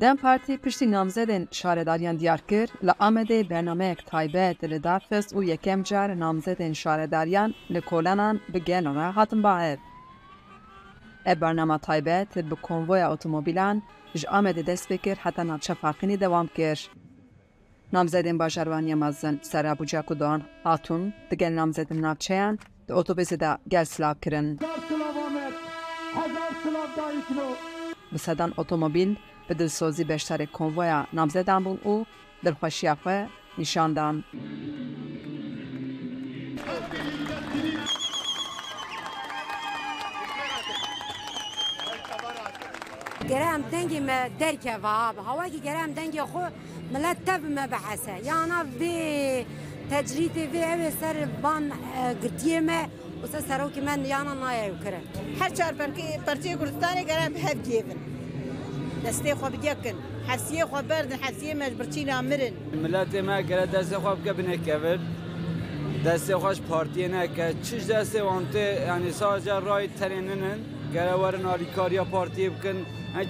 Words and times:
Dem 0.00 0.16
Partî 0.16 0.58
piştî 0.58 0.86
namzedên 0.92 1.48
şaredariyan 1.50 2.18
diyar 2.18 2.40
kir 2.50 2.68
li 2.86 2.90
Amedê 2.90 3.50
bernameyek 3.50 4.06
taybet 4.06 4.64
li 4.64 4.82
dafist 4.82 5.30
û 5.32 5.44
yekem 5.44 5.82
car 5.82 6.08
namzedên 6.20 6.72
şaredariyan 6.72 7.54
li 7.74 7.80
kolanan 7.80 8.40
bi 8.52 8.64
gelên 8.64 8.94
re 8.94 9.10
hatin 9.16 9.42
bahev. 9.42 9.78
Ev 11.24 11.40
bernama 11.40 11.78
taybet 11.78 12.36
bi 12.36 12.54
konvoya 12.54 13.12
otomobîlan 13.12 13.82
ji 14.14 14.26
Amedê 14.26 14.66
dest 14.66 14.90
pê 14.90 14.98
kir 14.98 15.16
heta 15.16 15.42
navçefarxînî 15.46 16.20
dewam 16.20 16.46
kir. 16.46 16.90
Namzedên 17.92 18.38
bajarvaniya 18.38 18.96
mezin 18.96 19.40
sera 19.42 19.72
bûca 19.72 20.02
ku 20.02 20.20
dan 20.20 20.42
hatun 20.64 21.14
digel 21.30 21.56
namzedên 21.56 22.02
navçeyan 22.02 22.58
di 22.88 22.92
otobüsê 22.92 23.40
de 23.40 23.58
gel 23.68 23.84
silav 23.84 24.14
kirin. 24.14 24.58
Bi 28.13 28.19
sedan 28.19 28.53
otomobîl 28.57 29.15
bi 29.49 29.59
dilsozî 29.59 30.03
beşdarê 30.03 30.47
konvoya 30.47 31.07
namzedan 31.13 31.65
bûn 31.65 31.77
û 31.91 32.05
dilxweşiya 32.45 32.95
xwe 33.01 33.17
nîşan 33.57 33.95
dan. 33.95 34.15
گرم 43.29 43.61
دنگی 43.71 43.99
ما 43.99 44.19
درک 44.39 44.65
و 44.83 44.87
آب 44.87 45.17
هوا 45.27 45.45
که 45.49 45.59
گرم 45.67 45.91
دنگی 45.97 46.21
خو 46.21 46.43
ملت 46.93 47.17
تب 47.25 47.41
ما 47.55 47.67
بحثه 47.67 48.13
یانا 48.29 48.59
وی 48.79 49.45
تجرید 49.91 50.37
وی 50.37 50.63
اوی 50.63 50.91
سر 51.01 51.27
بان 51.43 51.63
گرتیه 52.23 52.59
ما 52.59 52.81
و 53.24 53.26
سر 53.26 53.40
سرو 53.40 53.70
که 53.70 53.80
من 53.80 54.04
یانا 54.04 54.34
نایه 54.34 54.72
کرد 54.84 55.02
هر 55.40 55.50
چهار 55.50 55.72
پرکی 55.72 56.02
پرچه 56.26 56.56
کردستانی 56.60 57.04
گرم 57.04 57.36
هف 57.36 57.58
گیفن 57.68 57.98
دسته 59.06 59.34
خو 59.34 59.46
بگیکن 59.50 59.96
حسیه 60.28 60.64
خو 60.64 60.82
بردن 60.82 61.16
حسیه 61.16 61.54
مجبرچی 61.54 62.04
نامرن. 62.04 62.52
ملت 62.82 63.14
ما 63.14 63.40
گره 63.40 63.66
دست 63.66 63.96
خواب 63.96 64.24
که 64.24 64.32
بینه 64.32 64.56
کبر 64.56 64.98
دست 66.06 66.34
خوش 66.34 66.60
پارتی 66.60 67.08
نکه. 67.08 67.54
چیش 67.62 67.86
دست 67.86 68.16
وانته؟ 68.20 68.84
یعنی 68.86 69.10
ساجا 69.12 69.58
رای 69.58 69.88
تریننن 69.88 70.58
گره 70.94 71.14
ورن 71.14 71.46
آلیکاریا 71.46 72.04
پارتی 72.04 72.48
بکن. 72.48 72.86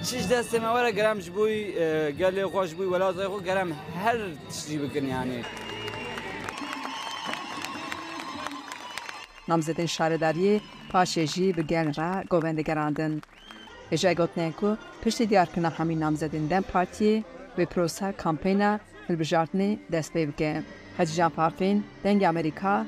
چیش 0.06 0.26
دست 0.26 0.54
ما 0.54 0.74
وره 0.74 0.92
گرمش 0.92 1.30
بوی 1.30 1.72
گله 2.12 2.46
خوش 2.46 2.74
بوی 2.74 2.86
ولا 2.86 3.12
زای 3.12 3.28
خو 3.28 3.40
گرم 3.40 3.72
هر 4.04 4.16
تشتی 4.50 4.78
بکن 4.78 5.04
یعنی 5.04 5.44
Namzedên 9.48 9.86
şaredariyê 9.96 10.60
paşê 10.90 11.26
jî 11.26 11.56
bi 11.56 11.66
gel 11.66 11.88
re 11.98 12.24
govendegerandin. 12.30 13.22
Hêja 13.90 14.12
gotinê 14.20 14.52
ku 14.52 14.78
piştî 15.02 15.30
diyarkirina 15.30 15.70
hemî 15.78 16.00
namzedên 16.00 16.50
dem 16.50 16.64
partiyê 16.72 17.22
wê 17.56 17.66
prosa 17.66 18.12
kampeyna 18.12 18.80
hilbijartinê 19.08 19.78
dest 19.92 20.14
pê 20.14 20.28
bike. 20.28 20.62
Hacı 20.96 21.14
Can 21.14 21.32
Farfên, 21.36 21.82
Dengê 22.04 22.28
Amerîka. 22.28 22.86